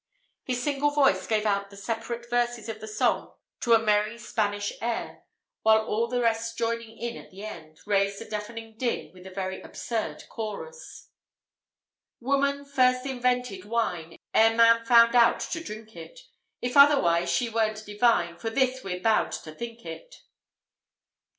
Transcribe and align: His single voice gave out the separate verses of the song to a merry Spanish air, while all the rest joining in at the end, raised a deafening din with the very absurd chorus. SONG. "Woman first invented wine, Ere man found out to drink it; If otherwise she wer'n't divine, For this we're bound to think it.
His 0.45 0.63
single 0.63 0.89
voice 0.89 1.27
gave 1.27 1.45
out 1.45 1.69
the 1.69 1.77
separate 1.77 2.27
verses 2.27 2.67
of 2.67 2.81
the 2.81 2.87
song 2.87 3.35
to 3.59 3.73
a 3.75 3.79
merry 3.79 4.17
Spanish 4.17 4.73
air, 4.81 5.25
while 5.61 5.85
all 5.85 6.07
the 6.07 6.21
rest 6.21 6.57
joining 6.57 6.97
in 6.97 7.15
at 7.17 7.29
the 7.29 7.43
end, 7.45 7.77
raised 7.85 8.19
a 8.19 8.27
deafening 8.27 8.75
din 8.79 9.13
with 9.13 9.25
the 9.25 9.29
very 9.29 9.61
absurd 9.61 10.23
chorus. 10.27 11.11
SONG. 12.19 12.27
"Woman 12.29 12.65
first 12.65 13.05
invented 13.05 13.63
wine, 13.65 14.17
Ere 14.33 14.55
man 14.55 14.83
found 14.85 15.15
out 15.15 15.39
to 15.39 15.63
drink 15.63 15.95
it; 15.95 16.19
If 16.63 16.75
otherwise 16.75 17.29
she 17.29 17.47
wer'n't 17.47 17.85
divine, 17.85 18.39
For 18.39 18.49
this 18.49 18.83
we're 18.83 19.01
bound 19.01 19.33
to 19.33 19.51
think 19.53 19.85
it. 19.85 20.15